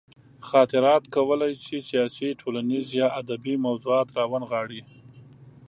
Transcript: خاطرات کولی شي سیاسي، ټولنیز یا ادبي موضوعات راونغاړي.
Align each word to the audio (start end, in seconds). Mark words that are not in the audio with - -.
خاطرات 0.49 1.03
کولی 1.15 1.53
شي 1.63 1.77
سیاسي، 1.89 2.29
ټولنیز 2.41 2.85
یا 2.99 3.07
ادبي 3.21 3.53
موضوعات 3.65 4.07
راونغاړي. 4.17 4.81